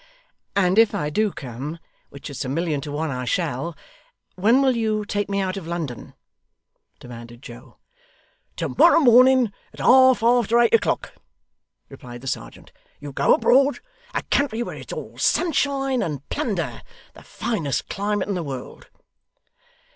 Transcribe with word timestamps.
'And 0.55 0.79
if 0.79 0.95
I 0.95 1.11
do 1.11 1.31
come 1.31 1.77
which 2.09 2.31
it's 2.31 2.43
a 2.43 2.49
million 2.49 2.81
to 2.81 2.91
one, 2.91 3.11
I 3.11 3.23
shall 3.25 3.77
when 4.33 4.59
will 4.63 4.75
you 4.75 5.05
take 5.05 5.29
me 5.29 5.39
out 5.41 5.57
of 5.57 5.67
London?' 5.67 6.15
demanded 6.99 7.43
Joe. 7.43 7.77
'To 8.55 8.69
morrow 8.69 8.99
morning, 8.99 9.53
at 9.71 9.79
half 9.79 10.23
after 10.23 10.57
eight 10.59 10.73
o'clock,' 10.73 11.13
replied 11.87 12.21
the 12.21 12.27
serjeant. 12.27 12.71
'You'll 12.99 13.11
go 13.13 13.35
abroad 13.35 13.77
a 14.15 14.23
country 14.23 14.63
where 14.63 14.75
it's 14.75 14.91
all 14.91 15.19
sunshine 15.19 16.01
and 16.01 16.27
plunder 16.29 16.81
the 17.13 17.21
finest 17.21 17.87
climate 17.87 18.27
in 18.27 18.33
the 18.33 18.41
world. 18.41 18.87